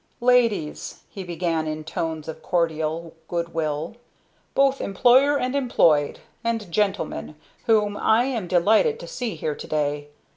[0.19, 3.97] "Ladies," he began in tones of cordial good will,
[4.55, 6.21] "both employer and employed!
[6.43, 7.35] and gentlemen
[7.67, 10.07] whom I am delighted to see here to day!